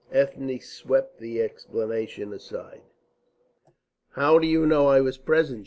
[0.11, 2.81] Ethne swept the explanation aside.
[4.13, 5.59] "How do you know that I was present?"